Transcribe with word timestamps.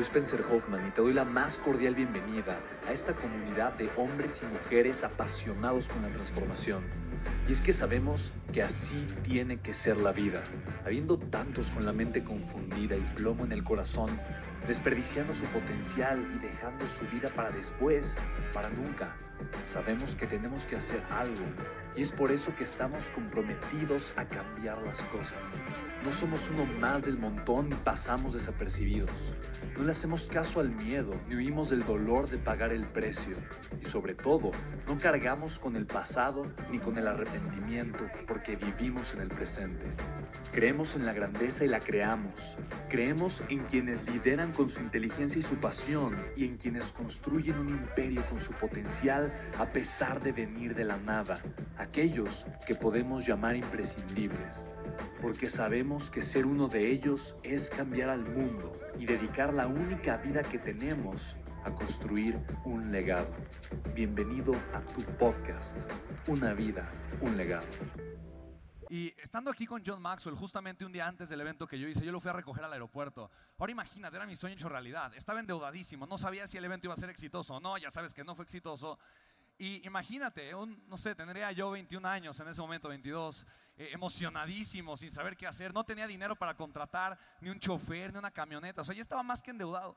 Soy 0.00 0.06
Spencer 0.06 0.42
Hoffman 0.50 0.88
y 0.88 0.90
te 0.92 1.02
doy 1.02 1.12
la 1.12 1.26
más 1.26 1.58
cordial 1.58 1.94
bienvenida 1.94 2.58
a 2.88 2.92
esta 2.92 3.12
comunidad 3.12 3.74
de 3.74 3.90
hombres 3.98 4.42
y 4.42 4.46
mujeres 4.46 5.04
apasionados 5.04 5.88
con 5.88 6.00
la 6.00 6.08
transformación. 6.08 6.84
Y 7.46 7.52
es 7.52 7.60
que 7.60 7.74
sabemos 7.74 8.32
que 8.50 8.62
así 8.62 9.06
tiene 9.24 9.58
que 9.58 9.74
ser 9.74 9.98
la 9.98 10.12
vida. 10.12 10.42
Habiendo 10.86 11.18
tantos 11.18 11.66
con 11.66 11.84
la 11.84 11.92
mente 11.92 12.24
confundida 12.24 12.96
y 12.96 13.02
plomo 13.14 13.44
en 13.44 13.52
el 13.52 13.62
corazón, 13.62 14.08
desperdiciando 14.66 15.32
su 15.32 15.44
potencial 15.46 16.20
y 16.34 16.38
dejando 16.38 16.86
su 16.86 17.06
vida 17.06 17.28
para 17.30 17.50
después, 17.50 18.16
para 18.52 18.68
nunca. 18.70 19.14
Sabemos 19.64 20.14
que 20.14 20.26
tenemos 20.26 20.64
que 20.64 20.76
hacer 20.76 21.00
algo 21.10 21.44
y 21.96 22.02
es 22.02 22.12
por 22.12 22.30
eso 22.30 22.54
que 22.56 22.64
estamos 22.64 23.04
comprometidos 23.14 24.12
a 24.16 24.24
cambiar 24.24 24.80
las 24.82 25.00
cosas. 25.02 25.38
No 26.04 26.12
somos 26.12 26.48
uno 26.50 26.64
más 26.80 27.04
del 27.04 27.18
montón 27.18 27.68
ni 27.68 27.74
pasamos 27.74 28.34
desapercibidos. 28.34 29.10
No 29.76 29.84
le 29.84 29.92
hacemos 29.92 30.28
caso 30.28 30.60
al 30.60 30.70
miedo 30.70 31.14
ni 31.28 31.36
huimos 31.36 31.70
del 31.70 31.84
dolor 31.84 32.28
de 32.28 32.38
pagar 32.38 32.72
el 32.72 32.84
precio. 32.84 33.36
Y 33.80 33.86
sobre 33.86 34.14
todo, 34.14 34.50
no 34.86 34.98
cargamos 34.98 35.58
con 35.58 35.76
el 35.76 35.86
pasado 35.86 36.46
ni 36.70 36.78
con 36.78 36.96
el 36.98 37.06
arrepentimiento 37.06 37.98
porque 38.26 38.56
vivimos 38.56 39.14
en 39.14 39.20
el 39.20 39.28
presente. 39.28 39.86
Creemos 40.52 40.96
en 40.96 41.06
la 41.06 41.12
grandeza 41.12 41.64
y 41.64 41.68
la 41.68 41.80
creamos. 41.80 42.56
Creemos 42.88 43.42
en 43.48 43.60
quienes 43.64 44.06
lideran 44.08 44.52
su 44.68 44.80
inteligencia 44.80 45.40
y 45.40 45.42
su 45.42 45.56
pasión 45.56 46.16
y 46.36 46.44
en 46.44 46.56
quienes 46.56 46.86
construyen 46.92 47.58
un 47.58 47.68
imperio 47.68 48.22
con 48.26 48.40
su 48.40 48.52
potencial 48.52 49.32
a 49.58 49.66
pesar 49.66 50.20
de 50.20 50.32
venir 50.32 50.74
de 50.74 50.84
la 50.84 50.98
nada. 50.98 51.40
Aquellos 51.78 52.46
que 52.66 52.74
podemos 52.74 53.26
llamar 53.26 53.56
imprescindibles. 53.56 54.66
Porque 55.22 55.48
sabemos 55.48 56.10
que 56.10 56.22
ser 56.22 56.46
uno 56.46 56.68
de 56.68 56.90
ellos 56.90 57.36
es 57.42 57.70
cambiar 57.70 58.10
al 58.10 58.22
mundo 58.22 58.72
y 58.98 59.06
dedicar 59.06 59.54
la 59.54 59.66
única 59.66 60.16
vida 60.18 60.42
que 60.42 60.58
tenemos 60.58 61.36
a 61.64 61.70
construir 61.70 62.38
un 62.64 62.90
legado. 62.90 63.30
Bienvenido 63.94 64.52
a 64.74 64.80
tu 64.94 65.02
podcast, 65.18 65.76
Una 66.26 66.54
vida, 66.54 66.88
un 67.20 67.36
legado. 67.36 67.66
Y 68.92 69.14
estando 69.22 69.52
aquí 69.52 69.66
con 69.66 69.84
John 69.86 70.02
Maxwell, 70.02 70.34
justamente 70.34 70.84
un 70.84 70.90
día 70.90 71.06
antes 71.06 71.28
del 71.28 71.40
evento 71.40 71.64
que 71.64 71.78
yo 71.78 71.86
hice, 71.86 72.04
yo 72.04 72.10
lo 72.10 72.18
fui 72.18 72.28
a 72.28 72.32
recoger 72.32 72.64
al 72.64 72.72
aeropuerto. 72.72 73.30
Ahora 73.56 73.70
imagínate, 73.70 74.16
era 74.16 74.26
mi 74.26 74.34
sueño 74.34 74.56
hecho 74.56 74.68
realidad. 74.68 75.14
Estaba 75.14 75.38
endeudadísimo, 75.38 76.08
no 76.08 76.18
sabía 76.18 76.48
si 76.48 76.58
el 76.58 76.64
evento 76.64 76.88
iba 76.88 76.94
a 76.94 76.96
ser 76.96 77.08
exitoso 77.08 77.54
o 77.54 77.60
no, 77.60 77.78
ya 77.78 77.88
sabes 77.92 78.12
que 78.12 78.24
no 78.24 78.34
fue 78.34 78.44
exitoso. 78.44 78.98
Y 79.58 79.86
imagínate, 79.86 80.50
no 80.88 80.96
sé, 80.96 81.14
tendría 81.14 81.52
yo 81.52 81.70
21 81.70 82.08
años 82.08 82.40
en 82.40 82.48
ese 82.48 82.60
momento, 82.60 82.88
22, 82.88 83.46
eh, 83.76 83.90
emocionadísimo, 83.92 84.96
sin 84.96 85.12
saber 85.12 85.36
qué 85.36 85.46
hacer. 85.46 85.72
No 85.72 85.84
tenía 85.84 86.08
dinero 86.08 86.34
para 86.34 86.56
contratar 86.56 87.16
ni 87.40 87.50
un 87.50 87.60
chofer, 87.60 88.12
ni 88.12 88.18
una 88.18 88.32
camioneta. 88.32 88.82
O 88.82 88.84
sea, 88.84 88.96
ya 88.96 89.02
estaba 89.02 89.22
más 89.22 89.40
que 89.40 89.52
endeudado. 89.52 89.96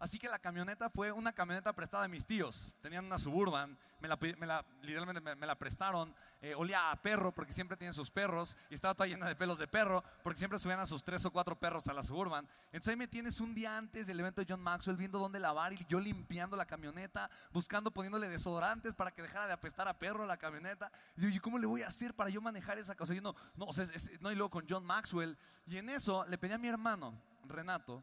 Así 0.00 0.18
que 0.18 0.30
la 0.30 0.38
camioneta 0.38 0.88
fue 0.88 1.12
una 1.12 1.30
camioneta 1.30 1.74
prestada 1.74 2.04
de 2.04 2.08
mis 2.08 2.26
tíos. 2.26 2.72
Tenían 2.80 3.04
una 3.04 3.18
suburban, 3.18 3.78
me 4.00 4.08
la, 4.08 4.64
literalmente 4.80 5.20
me, 5.20 5.46
la 5.46 5.58
prestaron. 5.58 6.14
Eh, 6.40 6.54
olía 6.54 6.90
a 6.90 6.96
perro 6.96 7.32
porque 7.32 7.52
siempre 7.52 7.76
tienen 7.76 7.92
sus 7.92 8.10
perros 8.10 8.56
y 8.70 8.74
estaba 8.74 8.94
toda 8.94 9.06
llena 9.06 9.28
de 9.28 9.36
pelos 9.36 9.58
de 9.58 9.68
perro 9.68 10.02
porque 10.22 10.38
siempre 10.38 10.58
subían 10.58 10.80
a 10.80 10.86
sus 10.86 11.04
tres 11.04 11.22
o 11.26 11.30
cuatro 11.30 11.58
perros 11.58 11.86
a 11.88 11.92
la 11.92 12.02
suburban. 12.02 12.48
Entonces 12.72 12.88
ahí 12.88 12.96
me 12.96 13.08
tienes 13.08 13.40
un 13.40 13.54
día 13.54 13.76
antes 13.76 14.06
del 14.06 14.18
evento 14.18 14.40
de 14.40 14.46
John 14.48 14.62
Maxwell 14.62 14.96
viendo 14.96 15.18
dónde 15.18 15.38
lavar 15.38 15.74
y 15.74 15.84
yo 15.86 16.00
limpiando 16.00 16.56
la 16.56 16.64
camioneta, 16.64 17.28
buscando, 17.52 17.90
poniéndole 17.90 18.26
desodorantes 18.26 18.94
para 18.94 19.10
que 19.10 19.20
dejara 19.20 19.48
de 19.48 19.52
apestar 19.52 19.86
a 19.86 19.98
perro 19.98 20.24
la 20.24 20.38
camioneta. 20.38 20.90
Y 21.18 21.30
yo, 21.30 21.42
¿cómo 21.42 21.58
le 21.58 21.66
voy 21.66 21.82
a 21.82 21.88
hacer 21.88 22.14
para 22.14 22.30
yo 22.30 22.40
manejar 22.40 22.78
esa 22.78 22.94
cosa? 22.94 23.12
Yo 23.12 23.20
no, 23.20 23.34
no, 23.54 23.66
o 23.66 23.72
sea, 23.74 23.84
no, 24.20 24.32
y 24.32 24.34
luego 24.34 24.48
con 24.48 24.64
John 24.66 24.86
Maxwell. 24.86 25.36
Y 25.66 25.76
en 25.76 25.90
eso 25.90 26.24
le 26.24 26.38
pedí 26.38 26.54
a 26.54 26.58
mi 26.58 26.68
hermano, 26.68 27.20
Renato, 27.44 28.02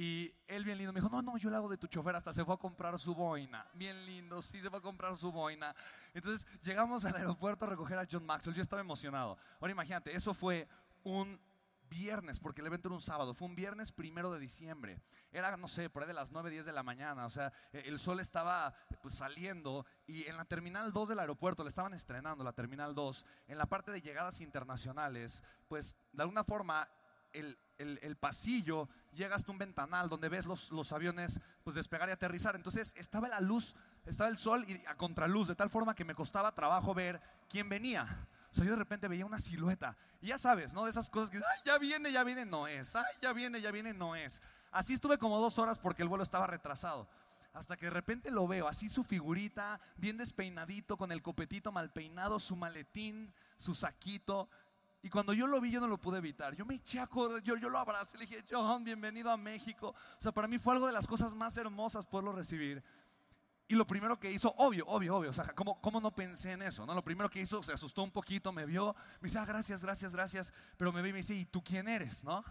y 0.00 0.34
él 0.46 0.64
bien 0.64 0.78
lindo 0.78 0.94
me 0.94 1.00
dijo, 1.02 1.10
no, 1.14 1.20
no, 1.20 1.36
yo 1.36 1.50
le 1.50 1.56
hago 1.56 1.68
de 1.68 1.76
tu 1.76 1.86
chofer, 1.86 2.16
hasta 2.16 2.32
se 2.32 2.42
fue 2.42 2.54
a 2.54 2.56
comprar 2.56 2.98
su 2.98 3.14
boina. 3.14 3.66
Bien 3.74 4.06
lindo, 4.06 4.40
sí 4.40 4.58
se 4.58 4.70
fue 4.70 4.78
a 4.78 4.80
comprar 4.80 5.14
su 5.14 5.30
boina. 5.30 5.76
Entonces 6.14 6.46
llegamos 6.62 7.04
al 7.04 7.16
aeropuerto 7.16 7.66
a 7.66 7.68
recoger 7.68 7.98
a 7.98 8.08
John 8.10 8.24
Maxwell, 8.24 8.56
yo 8.56 8.62
estaba 8.62 8.80
emocionado. 8.80 9.36
Ahora 9.60 9.72
imagínate, 9.72 10.16
eso 10.16 10.32
fue 10.32 10.66
un 11.04 11.38
viernes, 11.90 12.40
porque 12.40 12.62
el 12.62 12.68
evento 12.68 12.88
era 12.88 12.94
un 12.94 13.02
sábado, 13.02 13.34
fue 13.34 13.46
un 13.46 13.54
viernes 13.54 13.92
primero 13.92 14.32
de 14.32 14.40
diciembre. 14.40 15.02
Era, 15.32 15.54
no 15.58 15.68
sé, 15.68 15.90
por 15.90 16.02
ahí 16.02 16.08
de 16.08 16.14
las 16.14 16.32
9, 16.32 16.48
10 16.48 16.64
de 16.64 16.72
la 16.72 16.82
mañana, 16.82 17.26
o 17.26 17.30
sea, 17.30 17.52
e, 17.70 17.80
el 17.80 17.98
sol 17.98 18.20
estaba 18.20 18.72
pues, 19.02 19.16
saliendo 19.16 19.84
y 20.06 20.24
en 20.28 20.38
la 20.38 20.46
terminal 20.46 20.94
2 20.94 21.10
del 21.10 21.18
aeropuerto, 21.18 21.62
le 21.62 21.68
estaban 21.68 21.92
estrenando 21.92 22.42
la 22.42 22.54
terminal 22.54 22.94
2, 22.94 23.26
en 23.48 23.58
la 23.58 23.66
parte 23.66 23.92
de 23.92 24.00
llegadas 24.00 24.40
internacionales, 24.40 25.44
pues 25.68 25.98
de 26.14 26.22
alguna 26.22 26.42
forma 26.42 26.88
el, 27.34 27.58
el, 27.80 28.16
pasillo, 28.16 28.88
llega 29.12 29.34
hasta 29.34 29.50
un 29.50 29.58
ventanal 29.58 30.08
donde 30.08 30.28
ves 30.28 30.46
los, 30.46 30.92
aviones 30.92 31.40
pues 31.64 31.76
despegar 31.76 32.08
y 32.08 32.12
aterrizar. 32.12 32.54
Entonces 32.56 32.94
estaba 32.96 33.28
la 33.28 33.40
luz, 33.40 33.74
estaba 34.06 34.28
el 34.28 34.38
sol 34.38 34.64
y 34.68 34.74
a 34.86 34.96
contraluz, 34.96 35.48
de 35.48 35.54
tal 35.54 35.70
forma 35.70 35.94
que 35.94 36.04
me 36.04 36.14
costaba 36.14 36.54
trabajo 36.54 36.94
ver 36.94 37.20
quién 37.48 37.68
venía. 37.68 38.06
O 38.52 38.54
sea, 38.54 38.64
yo 38.64 38.72
de 38.72 38.78
repente 38.78 39.08
veía 39.08 39.24
una 39.24 39.38
silueta. 39.38 39.96
Y 40.20 40.28
ya 40.28 40.38
sabes, 40.38 40.72
¿no? 40.74 40.84
De 40.84 40.90
esas 40.90 41.08
cosas 41.08 41.30
que, 41.30 41.38
ay, 41.38 41.60
ya 41.64 41.78
viene, 41.78 42.12
ya 42.12 42.24
viene, 42.24 42.44
no 42.44 42.66
es. 42.66 42.96
Ay, 42.96 43.04
ya 43.22 43.32
viene, 43.32 43.60
ya 43.60 43.70
viene, 43.70 43.94
no 43.94 44.16
es. 44.16 44.42
Así 44.72 44.94
estuve 44.94 45.18
como 45.18 45.38
dos 45.38 45.58
horas 45.58 45.78
porque 45.78 46.02
el 46.02 46.08
vuelo 46.08 46.24
estaba 46.24 46.46
retrasado. 46.46 47.08
Hasta 47.52 47.76
que 47.76 47.86
de 47.86 47.90
repente 47.90 48.30
lo 48.30 48.46
veo, 48.46 48.68
así 48.68 48.88
su 48.88 49.02
figurita, 49.02 49.80
bien 49.96 50.16
despeinadito, 50.16 50.96
con 50.96 51.10
el 51.10 51.20
copetito 51.20 51.72
mal 51.72 51.92
peinado, 51.92 52.38
su 52.38 52.54
maletín, 52.54 53.32
su 53.56 53.74
saquito. 53.74 54.48
Y 55.02 55.08
cuando 55.08 55.32
yo 55.32 55.46
lo 55.46 55.60
vi, 55.60 55.70
yo 55.70 55.80
no 55.80 55.88
lo 55.88 55.98
pude 55.98 56.18
evitar. 56.18 56.54
Yo 56.54 56.66
me 56.66 56.74
eché 56.74 57.00
a 57.00 57.06
correr, 57.06 57.42
yo, 57.42 57.56
yo 57.56 57.70
lo 57.70 57.78
abracé, 57.78 58.18
le 58.18 58.26
dije, 58.26 58.44
John, 58.50 58.84
bienvenido 58.84 59.30
a 59.30 59.36
México. 59.36 59.88
O 59.88 60.20
sea, 60.20 60.30
para 60.32 60.46
mí 60.46 60.58
fue 60.58 60.74
algo 60.74 60.86
de 60.86 60.92
las 60.92 61.06
cosas 61.06 61.32
más 61.34 61.56
hermosas 61.56 62.04
poderlo 62.04 62.32
recibir. 62.32 62.82
Y 63.66 63.76
lo 63.76 63.86
primero 63.86 64.18
que 64.18 64.30
hizo, 64.30 64.52
obvio, 64.58 64.84
obvio, 64.88 65.16
obvio, 65.16 65.30
o 65.30 65.32
sea, 65.32 65.46
¿cómo, 65.54 65.80
¿cómo, 65.80 66.00
no 66.00 66.12
pensé 66.12 66.52
en 66.52 66.62
eso? 66.62 66.84
¿no? 66.84 66.92
Lo 66.92 67.04
primero 67.04 67.30
que 67.30 67.40
hizo, 67.40 67.62
se 67.62 67.72
asustó 67.72 68.02
un 68.02 68.10
poquito, 68.10 68.52
me 68.52 68.66
vio, 68.66 68.96
me 69.20 69.28
dice, 69.28 69.38
ah, 69.38 69.44
gracias, 69.46 69.84
gracias, 69.84 70.12
gracias, 70.12 70.52
pero 70.76 70.92
me 70.92 71.00
ve 71.02 71.10
y 71.10 71.12
me 71.12 71.18
dice, 71.18 71.34
¿y 71.34 71.44
tú 71.44 71.62
quién 71.62 71.88
eres? 71.88 72.24
¿No? 72.24 72.44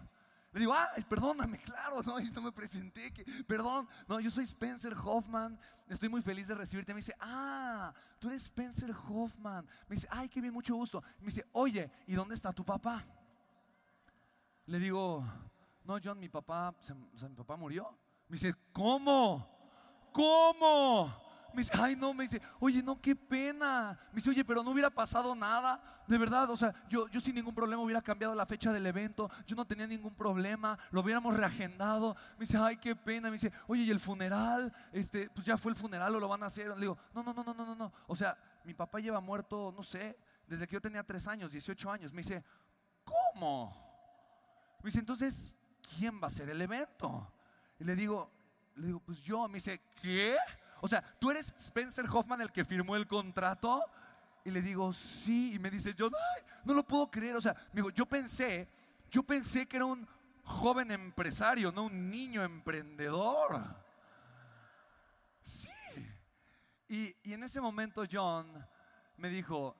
Le 0.52 0.60
digo, 0.60 0.74
ay, 0.74 1.04
perdóname, 1.04 1.58
claro, 1.58 2.02
no, 2.02 2.18
yo 2.18 2.30
no 2.32 2.42
me 2.42 2.50
presenté, 2.50 3.12
que, 3.12 3.24
perdón, 3.44 3.88
no, 4.08 4.18
yo 4.18 4.30
soy 4.30 4.44
Spencer 4.44 4.94
Hoffman, 4.94 5.56
estoy 5.88 6.08
muy 6.08 6.22
feliz 6.22 6.48
de 6.48 6.56
recibirte. 6.56 6.92
Me 6.92 6.98
dice, 6.98 7.14
ah, 7.20 7.92
tú 8.18 8.28
eres 8.28 8.44
Spencer 8.44 8.90
Hoffman. 9.08 9.64
Me 9.86 9.94
dice, 9.94 10.08
ay, 10.10 10.28
qué 10.28 10.40
bien, 10.40 10.52
mucho 10.52 10.74
gusto. 10.74 11.02
Me 11.20 11.26
dice, 11.26 11.46
oye, 11.52 11.90
¿y 12.06 12.14
dónde 12.14 12.34
está 12.34 12.52
tu 12.52 12.64
papá? 12.64 13.04
Le 14.66 14.78
digo, 14.80 15.24
no, 15.84 15.98
John, 16.02 16.18
mi 16.18 16.28
papá, 16.28 16.74
mi 17.28 17.34
papá 17.36 17.56
murió. 17.56 17.96
Me 18.26 18.34
dice, 18.34 18.54
¿cómo? 18.72 19.48
¿Cómo? 20.12 21.29
Me 21.52 21.62
dice, 21.62 21.72
ay 21.78 21.96
no, 21.96 22.14
me 22.14 22.24
dice, 22.24 22.40
oye, 22.60 22.82
no, 22.82 23.00
qué 23.00 23.16
pena. 23.16 23.98
Me 24.10 24.16
dice, 24.16 24.30
oye, 24.30 24.44
pero 24.44 24.62
no 24.62 24.70
hubiera 24.70 24.90
pasado 24.90 25.34
nada. 25.34 25.82
De 26.06 26.18
verdad, 26.18 26.48
o 26.50 26.56
sea, 26.56 26.74
yo, 26.88 27.08
yo 27.08 27.20
sin 27.20 27.34
ningún 27.34 27.54
problema 27.54 27.82
hubiera 27.82 28.02
cambiado 28.02 28.34
la 28.34 28.46
fecha 28.46 28.72
del 28.72 28.86
evento. 28.86 29.30
Yo 29.46 29.56
no 29.56 29.66
tenía 29.66 29.86
ningún 29.86 30.14
problema. 30.14 30.78
Lo 30.90 31.00
hubiéramos 31.00 31.36
reagendado. 31.36 32.16
Me 32.38 32.46
dice, 32.46 32.58
ay, 32.58 32.76
qué 32.76 32.94
pena. 32.94 33.28
Me 33.28 33.34
dice, 33.34 33.52
oye, 33.66 33.82
¿y 33.82 33.90
el 33.90 34.00
funeral? 34.00 34.72
Este, 34.92 35.30
pues 35.30 35.46
ya 35.46 35.56
fue 35.56 35.72
el 35.72 35.76
funeral 35.76 36.14
o 36.14 36.20
lo 36.20 36.28
van 36.28 36.42
a 36.42 36.46
hacer. 36.46 36.68
Le 36.68 36.80
digo, 36.80 36.98
no, 37.14 37.22
no, 37.22 37.32
no, 37.32 37.42
no, 37.42 37.54
no, 37.54 37.74
no. 37.74 37.92
O 38.06 38.16
sea, 38.16 38.36
mi 38.64 38.74
papá 38.74 39.00
lleva 39.00 39.20
muerto, 39.20 39.72
no 39.76 39.82
sé, 39.82 40.18
desde 40.46 40.66
que 40.66 40.74
yo 40.74 40.80
tenía 40.80 41.02
3 41.02 41.28
años, 41.28 41.52
18 41.52 41.90
años. 41.90 42.12
Me 42.12 42.22
dice, 42.22 42.44
¿cómo? 43.04 43.74
Me 44.82 44.88
dice, 44.88 45.00
entonces, 45.00 45.56
¿quién 45.96 46.16
va 46.20 46.24
a 46.24 46.26
hacer 46.26 46.48
el 46.50 46.60
evento? 46.60 47.32
Y 47.78 47.84
le 47.84 47.94
digo, 47.94 48.30
le 48.76 48.88
digo, 48.88 49.00
pues 49.00 49.22
yo. 49.22 49.48
Me 49.48 49.54
dice, 49.54 49.80
¿qué? 50.00 50.36
O 50.80 50.88
sea, 50.88 51.02
¿tú 51.18 51.30
eres 51.30 51.54
Spencer 51.56 52.06
Hoffman 52.10 52.40
el 52.40 52.52
que 52.52 52.64
firmó 52.64 52.96
el 52.96 53.06
contrato? 53.06 53.82
Y 54.44 54.50
le 54.50 54.62
digo, 54.62 54.92
sí. 54.92 55.54
Y 55.54 55.58
me 55.58 55.70
dice, 55.70 55.94
yo 55.94 56.08
no 56.64 56.74
lo 56.74 56.82
puedo 56.82 57.10
creer. 57.10 57.36
O 57.36 57.40
sea, 57.40 57.54
me 57.72 57.82
digo, 57.82 57.90
yo 57.90 58.06
pensé, 58.06 58.68
yo 59.10 59.22
pensé 59.22 59.66
que 59.66 59.76
era 59.76 59.86
un 59.86 60.06
joven 60.44 60.90
empresario, 60.90 61.72
no 61.72 61.84
un 61.84 62.10
niño 62.10 62.42
emprendedor. 62.42 63.62
Sí. 65.42 65.70
Y, 66.88 67.14
y 67.22 67.32
en 67.34 67.44
ese 67.44 67.60
momento 67.60 68.02
John 68.10 68.46
me 69.16 69.28
dijo, 69.28 69.76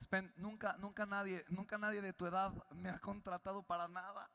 Spen, 0.00 0.32
nunca, 0.36 0.76
nunca 0.78 1.06
nadie, 1.06 1.44
nunca 1.48 1.78
nadie 1.78 2.02
de 2.02 2.12
tu 2.12 2.26
edad 2.26 2.52
me 2.74 2.90
ha 2.90 2.98
contratado 2.98 3.62
para 3.62 3.88
nada. 3.88 4.30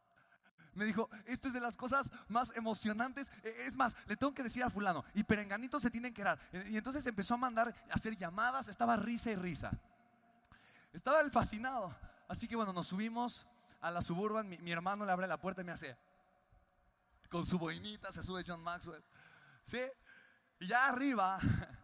Me 0.79 0.85
dijo, 0.85 1.09
esto 1.25 1.49
es 1.49 1.53
de 1.53 1.59
las 1.59 1.75
cosas 1.75 2.09
más 2.29 2.55
emocionantes. 2.55 3.33
E, 3.43 3.65
es 3.65 3.75
más, 3.75 3.97
le 4.07 4.15
tengo 4.15 4.33
que 4.33 4.43
decir 4.43 4.63
a 4.63 4.69
fulano, 4.69 5.03
y 5.13 5.25
perenganito 5.25 5.77
se 5.77 5.91
tienen 5.91 6.13
que 6.13 6.23
dar. 6.23 6.39
Y 6.69 6.77
entonces 6.77 7.05
empezó 7.05 7.33
a 7.33 7.37
mandar, 7.37 7.75
a 7.89 7.93
hacer 7.93 8.15
llamadas, 8.15 8.69
estaba 8.69 8.95
risa 8.95 9.29
y 9.29 9.35
risa. 9.35 9.71
Estaba 10.93 11.19
el 11.19 11.31
fascinado. 11.31 11.93
Así 12.29 12.47
que 12.47 12.55
bueno, 12.55 12.71
nos 12.71 12.87
subimos 12.87 13.45
a 13.81 13.91
la 13.91 14.01
suburban, 14.01 14.47
mi, 14.47 14.71
hermano 14.71 15.05
le 15.05 15.11
abre 15.11 15.27
la 15.27 15.37
puerta 15.37 15.63
y 15.63 15.65
me 15.65 15.73
hace, 15.73 15.97
con 17.29 17.45
su 17.45 17.59
boinita 17.59 18.09
se 18.13 18.23
sube 18.23 18.45
John 18.47 18.63
Maxwell. 18.63 19.03
¿Sí? 19.65 19.81
Y 20.61 20.67
ya 20.67 20.85
arriba, 20.85 21.39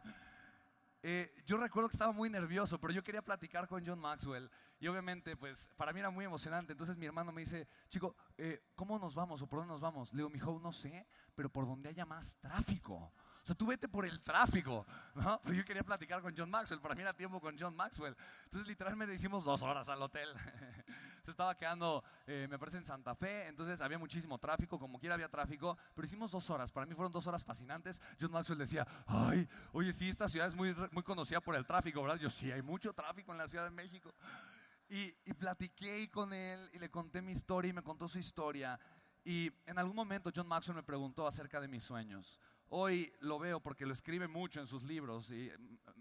eh, 1.07 1.31
yo 1.45 1.57
recuerdo 1.57 1.87
que 1.87 1.93
estaba 1.93 2.11
muy 2.11 2.31
nervioso, 2.31 2.81
pero 2.81 2.91
yo 2.91 3.03
quería 3.03 3.21
platicar 3.21 3.67
con 3.67 3.85
John 3.85 3.99
Maxwell. 3.99 4.49
Y 4.79 4.87
obviamente, 4.87 5.37
pues 5.37 5.69
para 5.77 5.93
mí 5.93 5.99
era 5.99 6.09
muy 6.09 6.25
emocionante. 6.25 6.71
Entonces 6.71 6.97
mi 6.97 7.05
hermano 7.05 7.31
me 7.31 7.41
dice, 7.41 7.67
chico, 7.89 8.15
eh, 8.39 8.63
¿cómo 8.73 8.97
nos 8.97 9.13
vamos 9.13 9.39
o 9.43 9.47
por 9.47 9.59
dónde 9.59 9.71
nos 9.71 9.81
vamos? 9.81 10.13
Le 10.13 10.17
digo, 10.17 10.31
mi 10.31 10.37
hijo, 10.37 10.59
no 10.63 10.73
sé, 10.73 11.05
pero 11.35 11.47
por 11.47 11.67
donde 11.67 11.89
haya 11.89 12.07
más 12.07 12.37
tráfico. 12.37 13.13
O 13.45 13.47
sea, 13.47 13.55
tú 13.55 13.67
vete 13.67 13.87
por 13.87 14.07
el 14.07 14.23
tráfico, 14.23 14.87
¿no? 15.13 15.39
Pero 15.43 15.53
yo 15.53 15.63
quería 15.63 15.83
platicar 15.83 16.19
con 16.19 16.33
John 16.35 16.49
Maxwell, 16.49 16.81
para 16.81 16.95
mí 16.95 17.03
era 17.03 17.13
tiempo 17.13 17.39
con 17.39 17.55
John 17.55 17.75
Maxwell. 17.75 18.17
Entonces, 18.45 18.67
literalmente 18.67 19.13
hicimos 19.13 19.45
dos 19.45 19.61
horas 19.61 19.87
al 19.87 20.01
hotel. 20.01 20.27
Se 21.21 21.29
estaba 21.29 21.55
quedando, 21.55 22.03
eh, 22.25 22.47
me 22.49 22.57
parece, 22.57 22.77
en 22.77 22.85
Santa 22.85 23.13
Fe, 23.13 23.47
entonces 23.47 23.81
había 23.81 23.99
muchísimo 23.99 24.39
tráfico, 24.39 24.79
como 24.79 24.97
quiera 24.97 25.13
había 25.13 25.29
tráfico, 25.29 25.77
pero 25.93 26.07
hicimos 26.07 26.31
dos 26.31 26.49
horas. 26.49 26.71
Para 26.71 26.87
mí 26.87 26.95
fueron 26.95 27.11
dos 27.11 27.27
horas 27.27 27.45
fascinantes. 27.45 28.01
John 28.19 28.31
Maxwell 28.31 28.57
decía, 28.57 28.87
ay, 29.05 29.47
oye, 29.73 29.93
sí, 29.93 30.09
esta 30.09 30.27
ciudad 30.27 30.47
es 30.47 30.55
muy, 30.55 30.75
muy 30.91 31.03
conocida 31.03 31.39
por 31.39 31.55
el 31.55 31.67
tráfico, 31.67 32.01
¿verdad? 32.01 32.17
Yo, 32.17 32.31
sí, 32.31 32.51
hay 32.51 32.63
mucho 32.63 32.93
tráfico 32.93 33.31
en 33.31 33.37
la 33.37 33.47
Ciudad 33.47 33.65
de 33.65 33.71
México. 33.71 34.11
Y, 34.89 35.13
y 35.23 35.33
platiqué 35.33 36.09
con 36.09 36.33
él 36.33 36.67
y 36.73 36.79
le 36.79 36.89
conté 36.89 37.21
mi 37.21 37.31
historia 37.31 37.69
y 37.69 37.73
me 37.73 37.83
contó 37.83 38.07
su 38.07 38.17
historia. 38.17 38.79
Y 39.23 39.51
en 39.67 39.77
algún 39.77 39.95
momento 39.95 40.31
John 40.35 40.47
Maxwell 40.47 40.77
me 40.77 40.83
preguntó 40.83 41.27
acerca 41.27 41.61
de 41.61 41.67
mis 41.67 41.83
sueños. 41.83 42.39
Hoy 42.69 43.13
lo 43.19 43.37
veo 43.39 43.59
porque 43.59 43.85
lo 43.85 43.93
escribe 43.93 44.27
mucho 44.27 44.59
en 44.59 44.67
sus 44.67 44.83
libros 44.83 45.31
y 45.31 45.51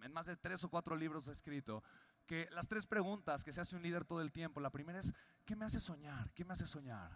en 0.02 0.12
más 0.12 0.26
de 0.26 0.36
tres 0.36 0.64
o 0.64 0.70
cuatro 0.70 0.96
libros 0.96 1.28
ha 1.28 1.32
escrito 1.32 1.82
que 2.26 2.48
las 2.52 2.68
tres 2.68 2.86
preguntas 2.86 3.44
que 3.44 3.52
se 3.52 3.60
hace 3.60 3.76
un 3.76 3.82
líder 3.82 4.04
todo 4.04 4.20
el 4.20 4.32
tiempo, 4.32 4.60
la 4.60 4.70
primera 4.70 4.98
es, 4.98 5.12
¿qué 5.44 5.56
me 5.56 5.66
hace 5.66 5.78
soñar? 5.78 6.32
¿Qué 6.32 6.44
me 6.44 6.54
hace 6.54 6.66
soñar? 6.66 7.10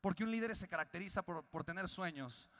Porque 0.00 0.24
un 0.24 0.30
líder 0.30 0.54
se 0.56 0.68
caracteriza 0.68 1.22
por, 1.22 1.44
por 1.46 1.64
tener 1.64 1.88
sueños. 1.88 2.50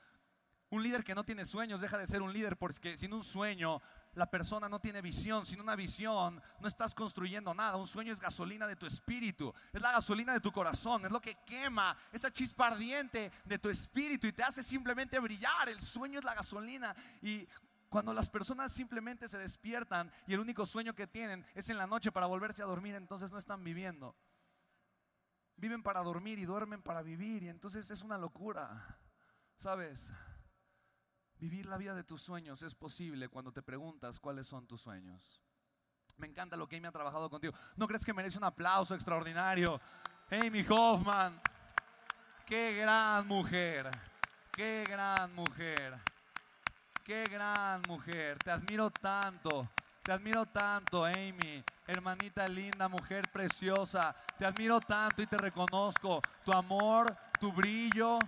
Un 0.71 0.83
líder 0.83 1.05
que 1.05 1.15
no 1.15 1.25
tiene 1.25 1.45
sueños 1.45 1.83
deja 1.83 1.99
de 1.99 2.07
ser 2.07 2.23
un 2.23 2.33
líder 2.33 2.57
porque 2.57 2.97
sin 2.97 3.13
un 3.13 3.23
sueño 3.25 3.81
la 4.15 4.31
persona 4.31 4.69
no 4.69 4.81
tiene 4.81 5.01
visión. 5.01 5.47
Sin 5.47 5.61
una 5.61 5.77
visión 5.77 6.41
no 6.61 6.69
estás 6.69 6.95
construyendo 6.95 7.55
nada. 7.55 7.77
Un 7.77 7.89
sueño 7.89 8.13
es 8.13 8.21
gasolina 8.21 8.67
de 8.67 8.77
tu 8.77 8.87
espíritu. 8.87 9.53
Es 9.73 9.81
la 9.81 9.93
gasolina 9.93 10.33
de 10.33 10.41
tu 10.41 10.53
corazón. 10.53 11.05
Es 11.05 11.11
lo 11.11 11.21
que 11.21 11.35
quema 11.47 11.97
esa 12.13 12.31
chispa 12.31 12.69
ardiente 12.69 13.31
de 13.45 13.59
tu 13.59 13.69
espíritu 13.69 14.27
y 14.27 14.33
te 14.33 14.43
hace 14.43 14.63
simplemente 14.63 15.19
brillar. 15.19 15.69
El 15.69 15.81
sueño 15.81 16.19
es 16.19 16.25
la 16.25 16.35
gasolina. 16.35 16.95
Y 17.23 17.49
cuando 17.89 18.13
las 18.13 18.29
personas 18.29 18.73
simplemente 18.73 19.29
se 19.29 19.39
despiertan 19.39 20.11
y 20.27 20.35
el 20.35 20.41
único 20.41 20.67
sueño 20.67 20.95
que 20.95 21.07
tienen 21.07 21.45
es 21.55 21.71
en 21.71 21.79
la 21.79 21.87
noche 21.87 22.13
para 22.13 22.27
volverse 22.27 22.63
a 22.63 22.67
dormir, 22.67 22.95
entonces 22.95 23.33
no 23.33 23.39
están 23.39 23.65
viviendo. 23.65 24.15
Viven 25.57 25.83
para 25.83 26.03
dormir 26.03 26.39
y 26.39 26.45
duermen 26.45 26.83
para 26.83 27.03
vivir 27.03 27.43
y 27.45 27.49
entonces 27.49 27.91
es 27.91 28.03
una 28.03 28.19
locura. 28.19 28.99
¿Sabes? 29.57 30.13
Vivir 31.43 31.67
la 31.67 31.77
vida 31.77 31.93
de 31.93 32.05
tus 32.05 32.23
sueños 32.23 32.63
es 32.63 32.77
posible 32.77 33.29
cuando 33.29 33.51
te 33.51 33.63
preguntas 33.63 34.21
cuáles 34.21 34.47
son 34.47 34.65
tus 34.69 34.81
sueños. 34.81 35.43
Me 36.17 36.29
encanta 36.29 36.55
lo 36.55 36.69
que 36.69 36.77
Amy 36.77 36.87
ha 36.87 36.93
trabajado 36.93 37.29
contigo. 37.29 37.53
¿No 37.75 37.89
crees 37.89 38.05
que 38.05 38.15
merece 38.15 38.39
un 38.39 38.45
aplauso 38.45 38.95
extraordinario? 38.95 39.75
Amy 40.31 40.65
Hoffman, 40.69 41.43
qué 42.47 42.77
gran 42.77 43.27
mujer, 43.27 43.91
qué 44.53 44.87
gran 44.89 45.35
mujer, 45.35 45.99
qué 47.03 47.25
gran 47.25 47.83
mujer. 47.89 48.39
Te 48.39 48.53
admiro 48.53 48.93
tanto, 48.93 49.69
te 50.05 50.13
admiro 50.13 50.47
tanto, 50.47 51.05
Amy, 51.05 51.65
hermanita 51.89 52.47
linda, 52.47 52.87
mujer 52.87 53.29
preciosa. 53.33 54.15
Te 54.39 54.47
admiro 54.47 54.79
tanto 54.79 55.21
y 55.21 55.27
te 55.27 55.39
reconozco 55.39 56.23
tu 56.45 56.53
amor, 56.53 57.13
tu 57.41 57.53
brillo, 57.53 58.21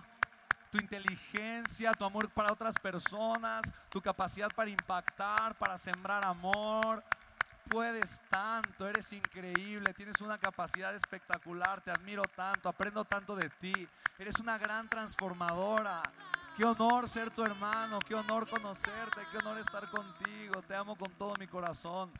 tu 0.75 0.81
inteligencia, 0.81 1.93
tu 1.93 2.03
amor 2.03 2.29
para 2.29 2.51
otras 2.51 2.75
personas, 2.75 3.61
tu 3.89 4.01
capacidad 4.01 4.49
para 4.53 4.69
impactar, 4.69 5.55
para 5.55 5.77
sembrar 5.77 6.25
amor. 6.25 7.01
Puedes 7.69 8.21
tanto, 8.29 8.87
eres 8.87 9.11
increíble, 9.13 9.93
tienes 9.93 10.19
una 10.19 10.37
capacidad 10.37 10.93
espectacular, 10.93 11.81
te 11.81 11.91
admiro 11.91 12.23
tanto, 12.35 12.67
aprendo 12.67 13.05
tanto 13.05 13.35
de 13.35 13.49
ti. 13.49 13.87
Eres 14.19 14.39
una 14.39 14.57
gran 14.57 14.89
transformadora. 14.89 16.03
Qué 16.57 16.65
honor 16.65 17.07
ser 17.07 17.31
tu 17.31 17.43
hermano, 17.43 17.99
qué 17.99 18.13
honor 18.13 18.47
conocerte, 18.49 19.21
qué 19.31 19.37
honor 19.37 19.57
estar 19.57 19.89
contigo. 19.89 20.61
Te 20.67 20.75
amo 20.75 20.95
con 20.97 21.11
todo 21.13 21.33
mi 21.39 21.47
corazón. 21.47 22.11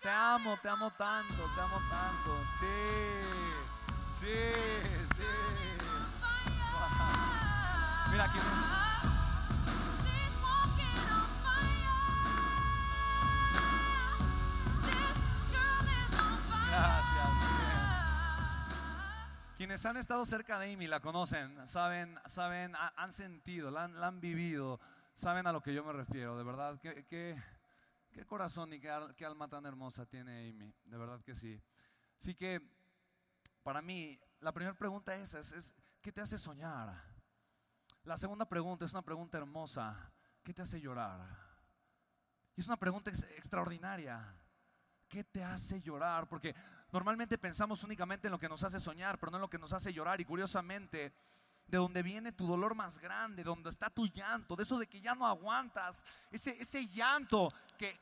Te 0.00 0.08
amo, 0.08 0.56
te 0.62 0.68
amo 0.68 0.92
tanto, 0.92 1.50
te 1.54 1.60
amo 1.60 1.80
tanto. 1.90 2.44
Sí, 2.58 4.20
sí, 4.20 4.26
sí. 5.16 6.09
Mira. 8.28 8.60
Quienes 19.56 19.86
han 19.86 19.96
estado 19.96 20.24
cerca 20.26 20.58
de 20.58 20.72
Amy 20.72 20.86
la 20.86 21.00
conocen, 21.00 21.66
saben, 21.66 22.18
saben, 22.26 22.72
han 22.96 23.12
sentido, 23.12 23.70
la 23.70 23.84
han, 23.84 24.20
vivido, 24.20 24.80
saben 25.14 25.46
a 25.46 25.52
lo 25.52 25.62
que 25.62 25.72
yo 25.72 25.84
me 25.84 25.92
refiero. 25.92 26.36
De 26.36 26.44
verdad, 26.44 26.78
qué, 26.80 27.06
qué, 27.06 27.36
corazón 28.26 28.72
y 28.74 28.80
qué, 28.80 29.24
alma 29.24 29.48
tan 29.48 29.64
hermosa 29.64 30.04
tiene 30.06 30.50
Amy. 30.50 30.74
De 30.84 30.98
verdad 30.98 31.22
que 31.22 31.34
sí. 31.34 31.58
Así 32.18 32.34
que, 32.34 32.60
para 33.62 33.80
mí, 33.80 34.18
la 34.40 34.52
primera 34.52 34.76
pregunta 34.76 35.14
es, 35.14 35.34
es 35.34 35.74
¿qué 36.02 36.10
te 36.10 36.20
hace 36.20 36.38
soñar? 36.38 37.19
La 38.04 38.16
segunda 38.16 38.46
pregunta 38.46 38.84
es 38.84 38.92
una 38.92 39.02
pregunta 39.02 39.36
hermosa. 39.36 40.10
¿Qué 40.42 40.54
te 40.54 40.62
hace 40.62 40.80
llorar? 40.80 41.20
Y 42.56 42.60
es 42.60 42.66
una 42.66 42.78
pregunta 42.78 43.10
extraordinaria. 43.10 44.34
¿Qué 45.06 45.22
te 45.22 45.44
hace 45.44 45.82
llorar? 45.82 46.26
Porque 46.26 46.54
normalmente 46.92 47.36
pensamos 47.36 47.84
únicamente 47.84 48.28
en 48.28 48.32
lo 48.32 48.38
que 48.38 48.48
nos 48.48 48.64
hace 48.64 48.80
soñar, 48.80 49.18
pero 49.18 49.30
no 49.30 49.36
en 49.36 49.42
lo 49.42 49.50
que 49.50 49.58
nos 49.58 49.74
hace 49.74 49.92
llorar. 49.92 50.18
Y 50.20 50.24
curiosamente, 50.24 51.12
de 51.66 51.78
donde 51.78 52.02
viene 52.02 52.32
tu 52.32 52.46
dolor 52.46 52.74
más 52.74 52.98
grande, 52.98 53.44
donde 53.44 53.68
está 53.68 53.90
tu 53.90 54.06
llanto, 54.06 54.56
de 54.56 54.62
eso 54.62 54.78
de 54.78 54.86
que 54.86 55.02
ya 55.02 55.14
no 55.14 55.26
aguantas, 55.26 56.02
ese, 56.30 56.50
ese 56.60 56.86
llanto 56.86 57.48
que, 57.76 58.00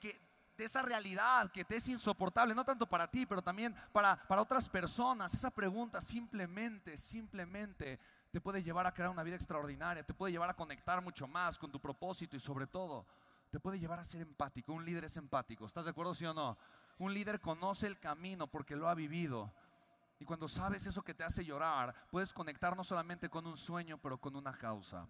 de 0.56 0.64
esa 0.64 0.82
realidad 0.82 1.50
que 1.50 1.64
te 1.64 1.76
es 1.76 1.88
insoportable, 1.88 2.54
no 2.54 2.64
tanto 2.64 2.86
para 2.88 3.10
ti, 3.10 3.26
pero 3.26 3.42
también 3.42 3.74
para, 3.92 4.16
para 4.28 4.42
otras 4.42 4.68
personas. 4.68 5.34
Esa 5.34 5.50
pregunta 5.50 6.00
simplemente, 6.00 6.96
simplemente 6.96 7.98
te 8.30 8.40
puede 8.40 8.62
llevar 8.62 8.86
a 8.86 8.92
crear 8.92 9.10
una 9.10 9.22
vida 9.22 9.36
extraordinaria, 9.36 10.04
te 10.04 10.14
puede 10.14 10.32
llevar 10.32 10.50
a 10.50 10.54
conectar 10.54 11.02
mucho 11.02 11.26
más 11.26 11.58
con 11.58 11.72
tu 11.72 11.80
propósito 11.80 12.36
y 12.36 12.40
sobre 12.40 12.66
todo 12.66 13.06
te 13.50 13.60
puede 13.60 13.78
llevar 13.78 13.98
a 13.98 14.04
ser 14.04 14.20
empático. 14.20 14.72
Un 14.72 14.84
líder 14.84 15.04
es 15.04 15.16
empático, 15.16 15.66
¿estás 15.66 15.84
de 15.84 15.90
acuerdo 15.90 16.14
sí 16.14 16.26
o 16.26 16.34
no? 16.34 16.58
Un 16.98 17.14
líder 17.14 17.40
conoce 17.40 17.86
el 17.86 17.98
camino 17.98 18.46
porque 18.46 18.76
lo 18.76 18.88
ha 18.88 18.94
vivido. 18.94 19.52
Y 20.20 20.25
cuando 20.25 20.48
sabes 20.48 20.84
eso 20.86 21.02
que 21.02 21.14
te 21.14 21.25
hace 21.25 21.44
llorar, 21.44 21.94
puedes 22.11 22.32
conectar 22.32 22.76
no 22.76 22.82
solamente 22.82 23.28
con 23.28 23.47
un 23.47 23.56
sueño, 23.56 23.99
pero 23.99 24.18
con 24.18 24.35
una 24.35 24.52
causa. 24.52 25.06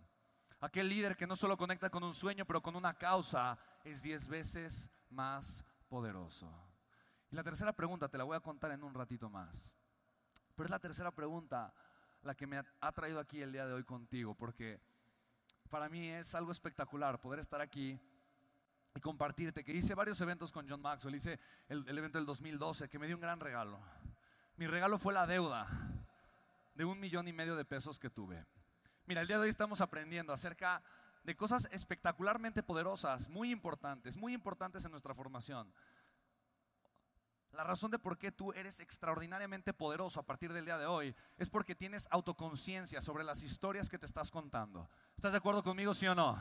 Aquel 0.61 0.89
líder 0.89 1.17
que 1.17 1.27
no 1.27 1.35
solo 1.35 1.57
conecta 1.57 1.89
con 1.89 2.05
un 2.05 2.13
sueño, 2.13 2.45
pero 2.45 2.61
con 2.61 2.77
una 2.77 2.95
causa, 2.95 3.59
es 3.85 4.03
diez 4.03 4.29
veces 4.29 4.93
más 5.09 5.65
poderoso. 5.89 6.53
Y 7.31 7.37
la 7.37 7.45
tercera 7.45 7.73
pregunta 7.73 8.09
te 8.09 8.19
la 8.19 8.25
voy 8.25 8.37
a 8.37 8.41
contar 8.41 8.73
en 8.73 8.83
un 8.83 8.93
ratito 8.93 9.31
más. 9.31 9.75
Pero 10.55 10.67
es 10.67 10.71
la 10.71 10.79
tercera 10.79 11.11
pregunta 11.11 11.73
la 12.29 12.35
que 12.35 12.47
me 12.47 12.63
ha 12.81 12.93
traído 12.93 13.21
aquí 13.21 13.41
el 13.41 13.53
día 13.53 13.67
de 13.67 13.73
hoy 13.73 13.85
contigo, 13.85 14.35
porque 14.35 14.79
para 15.71 15.89
mí 15.89 16.11
es 16.11 16.35
algo 16.35 16.53
espectacular 16.53 17.19
poder 17.19 17.41
estar 17.41 17.59
aquí 17.63 17.99
y 18.95 19.01
compartirte, 19.01 19.65
que 19.65 19.73
hice 19.73 19.95
varios 19.95 20.21
eventos 20.21 20.53
con 20.53 20.69
John 20.69 20.83
Maxwell, 20.83 21.15
hice 21.15 21.41
el, 21.71 21.89
evento 21.97 22.19
del 22.19 22.27
2012, 22.27 22.91
que 22.91 22.99
me 22.99 23.07
dio 23.07 23.17
un 23.17 23.23
gran 23.23 23.41
regalo. 23.41 23.81
Mi 24.57 24.67
regalo 24.67 24.99
fue 24.99 25.15
la 25.15 25.27
deuda 25.27 25.67
de 26.75 26.85
un 26.85 27.01
millón 27.01 27.29
y 27.29 27.33
medio 27.33 27.57
de 27.57 27.65
pesos 27.65 27.99
que 27.99 28.11
tuve. 28.11 28.45
Mira, 29.07 29.23
el 29.23 29.27
día 29.27 29.39
de 29.39 29.45
hoy 29.45 29.49
estamos 29.49 29.81
aprendiendo 29.81 30.35
acerca 30.35 30.83
de 31.25 31.35
cosas 31.35 31.67
espectacularmente 31.73 32.63
poderosas, 32.63 33.31
muy 33.31 33.53
importantes, 33.53 34.19
muy 34.19 34.35
importantes 34.35 34.85
en 34.85 34.91
nuestra 34.91 35.15
formación. 35.15 35.73
La 37.53 37.65
razón 37.65 37.91
de 37.91 37.99
por 37.99 38.19
qué 38.19 38.31
tú 38.31 38.53
eres 38.53 38.81
extraordinariamente 38.81 39.73
poderoso 39.73 40.21
a 40.21 40.23
partir 40.23 40.53
del 40.53 40.65
día 40.65 40.79
de 40.79 40.87
hoy 40.87 41.15
es 41.39 41.51
porque 41.51 41.75
tienes 41.75 42.07
autoconciencia 42.11 43.01
sobre 43.01 43.25
las 43.25 43.43
historias 43.43 43.89
que 43.89 43.99
te 43.99 44.07
estás 44.07 44.31
contando. 44.31 44.89
¿Estás 45.17 45.33
de 45.33 45.39
acuerdo 45.39 45.65
conmigo, 45.65 45.95
sí 45.95 46.07
o 46.07 46.15
no? 46.15 46.41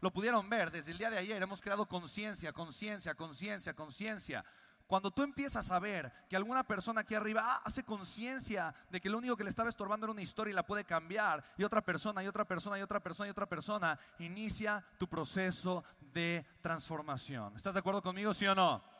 Lo 0.00 0.12
pudieron 0.12 0.48
ver 0.48 0.72
desde 0.72 0.90
el 0.90 0.98
día 0.98 1.10
de 1.10 1.18
ayer. 1.18 1.40
Hemos 1.40 1.60
creado 1.60 1.86
conciencia, 1.86 2.52
conciencia, 2.52 3.14
conciencia, 3.14 3.74
conciencia. 3.74 4.44
Cuando 4.88 5.10
tú 5.10 5.22
empiezas 5.22 5.70
a 5.70 5.78
ver 5.78 6.12
que 6.28 6.36
alguna 6.36 6.64
persona 6.64 7.02
aquí 7.02 7.14
arriba 7.14 7.62
hace 7.64 7.84
conciencia 7.84 8.74
de 8.90 9.00
que 9.00 9.08
lo 9.08 9.18
único 9.18 9.36
que 9.36 9.44
le 9.44 9.50
estaba 9.50 9.68
estorbando 9.68 10.06
era 10.06 10.12
una 10.12 10.22
historia 10.22 10.52
y 10.52 10.54
la 10.54 10.66
puede 10.66 10.84
cambiar, 10.84 11.44
y 11.56 11.64
otra 11.64 11.82
persona, 11.82 12.22
y 12.22 12.26
otra 12.26 12.44
persona, 12.44 12.78
y 12.78 12.82
otra 12.82 13.00
persona, 13.00 13.28
y 13.28 13.30
otra 13.30 13.46
persona, 13.46 13.98
inicia 14.18 14.84
tu 14.98 15.08
proceso 15.08 15.84
de 16.12 16.44
transformación. 16.60 17.54
¿Estás 17.56 17.74
de 17.74 17.80
acuerdo 17.80 18.02
conmigo, 18.02 18.34
sí 18.34 18.46
o 18.46 18.54
no? 18.54 18.91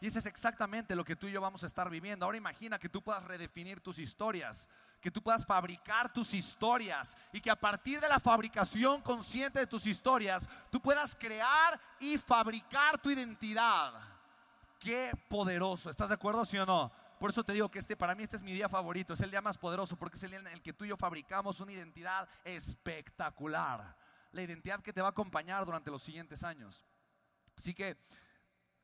Y 0.00 0.06
ese 0.06 0.18
es 0.18 0.26
exactamente 0.26 0.96
lo 0.96 1.04
que 1.04 1.14
tú 1.14 1.26
y 1.26 1.32
yo 1.32 1.42
vamos 1.42 1.62
a 1.62 1.66
estar 1.66 1.90
viviendo. 1.90 2.24
Ahora 2.24 2.38
imagina 2.38 2.78
que 2.78 2.88
tú 2.88 3.02
puedas 3.02 3.22
redefinir 3.24 3.80
tus 3.80 3.98
historias, 3.98 4.70
que 4.98 5.10
tú 5.10 5.22
puedas 5.22 5.44
fabricar 5.44 6.10
tus 6.10 6.32
historias 6.32 7.18
y 7.32 7.40
que 7.40 7.50
a 7.50 7.56
partir 7.56 8.00
de 8.00 8.08
la 8.08 8.18
fabricación 8.18 9.02
consciente 9.02 9.58
de 9.58 9.66
tus 9.66 9.86
historias, 9.86 10.48
tú 10.70 10.80
puedas 10.80 11.14
crear 11.14 11.78
y 12.00 12.16
fabricar 12.16 12.98
tu 12.98 13.10
identidad. 13.10 13.92
Qué 14.78 15.12
poderoso. 15.28 15.90
¿Estás 15.90 16.08
de 16.08 16.14
acuerdo, 16.14 16.46
sí 16.46 16.56
o 16.56 16.64
no? 16.64 16.90
Por 17.18 17.28
eso 17.28 17.44
te 17.44 17.52
digo 17.52 17.70
que 17.70 17.78
este, 17.78 17.98
para 17.98 18.14
mí 18.14 18.22
este 18.22 18.36
es 18.36 18.42
mi 18.42 18.54
día 18.54 18.70
favorito, 18.70 19.12
es 19.12 19.20
el 19.20 19.30
día 19.30 19.42
más 19.42 19.58
poderoso 19.58 19.96
porque 19.96 20.16
es 20.16 20.22
el 20.22 20.30
día 20.30 20.40
en 20.40 20.46
el 20.46 20.62
que 20.62 20.72
tú 20.72 20.86
y 20.86 20.88
yo 20.88 20.96
fabricamos 20.96 21.60
una 21.60 21.72
identidad 21.72 22.26
espectacular. 22.44 23.94
La 24.32 24.40
identidad 24.40 24.80
que 24.80 24.94
te 24.94 25.02
va 25.02 25.08
a 25.08 25.10
acompañar 25.10 25.66
durante 25.66 25.90
los 25.90 26.02
siguientes 26.02 26.42
años. 26.42 26.86
Así 27.58 27.74
que 27.74 27.98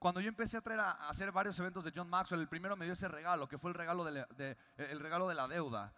cuando 0.06 0.20
yo 0.20 0.28
empecé 0.28 0.56
a 0.56 0.60
traer 0.60 0.78
a, 0.78 1.08
hacer 1.08 1.32
varios 1.32 1.58
eventos 1.58 1.82
de 1.82 1.90
John 1.92 2.08
Maxwell, 2.08 2.40
el 2.40 2.46
primero 2.46 2.76
me 2.76 2.84
dio 2.84 2.94
ese 2.94 3.08
regalo, 3.08 3.48
que 3.48 3.58
fue 3.58 3.72
el 3.72 3.74
regalo 3.74 4.04
de, 4.04 4.56
el 4.76 5.00
regalo 5.00 5.26
de 5.26 5.34
la 5.34 5.48
deuda. 5.48 5.92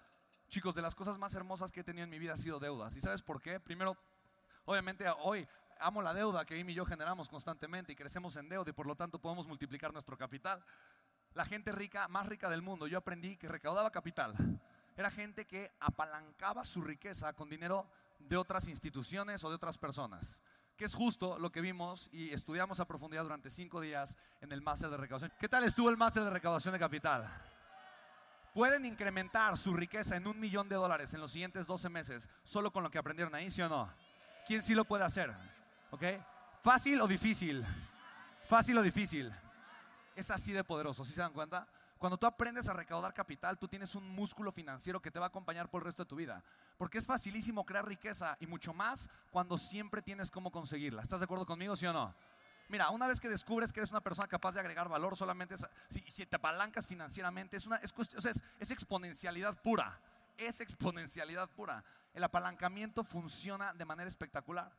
Chicos, 0.49 0.75
de 0.75 0.81
las 0.81 0.95
cosas 0.95 1.19
más 1.19 1.35
hermosas 1.35 1.71
que 1.71 1.81
he 1.81 1.85
tenido 1.85 2.05
en 2.05 2.09
mi 2.09 2.19
vida 2.19 2.33
ha 2.33 2.39
sido 2.39 2.59
deudas. 2.59 2.97
¿Y 2.97 3.03
sabes 3.03 3.21
por 3.21 3.39
qué? 3.43 3.61
Primero, 3.61 3.99
obviamente 4.65 5.05
hoy 5.25 5.47
amo 5.79 6.01
la 6.01 6.15
deuda 6.15 6.47
que 6.47 6.59
Amy 6.59 6.73
y 6.73 6.77
yo 6.77 6.87
generamos 6.87 7.29
constantemente 7.29 7.93
y 7.93 7.97
crecemos 7.97 8.35
en 8.39 8.49
deuda 8.49 8.71
y 8.71 8.73
por 8.73 8.87
lo 8.87 8.97
tanto 8.97 9.19
podemos 9.19 9.47
multiplicar 9.47 9.93
nuestro 9.93 10.17
capital. 10.17 10.65
La 11.35 11.45
gente 11.45 11.71
rica, 11.73 12.09
más 12.09 12.25
rica 12.29 12.49
del 12.49 12.63
mundo, 12.63 12.87
yo 12.87 12.97
aprendí 12.97 13.37
que 13.37 13.47
recaudaba 13.47 13.91
capital. 13.91 14.33
Era 14.97 15.11
gente 15.11 15.45
que 15.45 15.71
apalancaba 15.81 16.65
su 16.65 16.81
riqueza 16.81 17.35
con 17.35 17.51
dinero 17.51 17.87
de 18.21 18.39
otras 18.39 18.69
instituciones 18.69 19.45
o 19.45 19.51
de 19.51 19.57
otras 19.57 19.77
personas 19.77 20.41
que 20.79 20.85
es 20.85 20.95
justo 20.95 21.39
lo 21.41 21.51
que 21.51 21.61
vimos 21.61 22.09
y 22.13 22.33
estudiamos 22.33 22.79
a 22.79 22.87
profundidad 22.87 23.25
durante 23.25 23.51
cinco 23.51 23.81
días 23.81 24.17
en 24.41 24.53
el 24.53 24.63
máster 24.63 24.89
de 24.89 24.97
recaudación. 24.97 25.33
¿Qué 25.39 25.49
tal 25.49 25.65
estuvo 25.65 25.91
el 25.91 25.97
máster 25.97 26.23
de 26.23 26.31
recaudación 26.31 26.73
de 26.73 26.79
capital? 26.79 27.29
Pueden 28.55 28.87
incrementar 28.87 29.57
su 29.57 29.75
riqueza 29.75 30.17
en 30.17 30.29
un 30.29 30.39
millón 30.39 30.69
de 30.69 30.77
dólares 30.77 31.13
en 31.15 31.21
los 31.21 31.33
siguientes 31.33 31.67
12 31.67 31.89
meses 31.89 32.29
solo 32.45 32.71
con 32.71 32.85
lo 32.85 32.91
que 32.91 32.99
aprendieron 32.99 33.35
ahí, 33.35 33.51
¿sí 33.51 33.61
o 33.61 33.69
no? 33.69 33.93
¿Quién 34.47 34.63
sí 34.63 34.77
lo 34.77 34.85
puede 34.85 35.05
hacer? 35.05 35.35
¿Ok? 35.91 36.05
¿Fácil 36.63 37.01
o 37.01 37.09
difícil? 37.09 37.67
Fácil 38.47 38.79
o 38.79 38.83
difícil. 38.83 39.33
Es 40.15 40.31
así 40.31 40.53
de 40.53 40.63
poderoso, 40.63 41.05
¿sí 41.05 41.13
se 41.13 41.21
dan 41.21 41.33
cuenta? 41.33 41.67
Cuando 41.99 42.17
tú 42.17 42.27
aprendes 42.27 42.69
a 42.69 42.73
recaudar 42.73 43.13
capital, 43.13 43.59
tú 43.59 43.67
tienes 43.67 43.95
un 43.97 44.09
músculo 44.15 44.53
financiero 44.53 45.03
que 45.03 45.11
te 45.11 45.19
va 45.19 45.27
a 45.27 45.29
acompañar 45.29 45.69
por 45.69 45.83
el 45.83 45.87
resto 45.87 46.05
de 46.05 46.09
tu 46.09 46.17
vida. 46.17 46.43
Porque 46.77 46.99
es 46.99 47.07
facilísimo 47.07 47.67
crear 47.67 47.87
riqueza 47.87 48.37
y 48.41 48.47
mucho 48.47 48.73
más 48.73 49.11
cuando 49.31 49.59
siempre 49.59 50.01
tienes 50.01 50.31
cómo 50.31 50.53
conseguirla. 50.53 51.03
¿Estás 51.03 51.21
de 51.21 51.25
acuerdo 51.25 51.45
conmigo, 51.45 51.75
sí 51.75 51.87
o 51.87 51.93
no? 51.93 52.15
Mira, 52.69 52.91
una 52.91 53.07
vez 53.07 53.19
que 53.19 53.29
descubres 53.29 53.73
que 53.73 53.81
eres 53.81 53.91
una 53.91 54.03
persona 54.03 54.29
capaz 54.29 54.53
de 54.55 54.61
agregar 54.61 54.89
valor, 54.89 55.17
solamente 55.17 55.57
si, 55.89 56.27
te 56.27 56.37
apalancas 56.37 56.87
financieramente, 56.87 57.57
es, 57.57 57.67
una, 57.67 57.77
es, 57.77 57.93
es 58.61 58.71
exponencialidad 58.71 59.61
pura. 59.61 59.99
Es 60.37 60.61
exponencialidad 60.61 61.49
pura. 61.51 61.83
El 62.15 62.23
apalancamiento 62.23 63.03
funciona 63.03 63.73
de 63.75 63.85
manera 63.85 64.09
espectacular. 64.09 64.71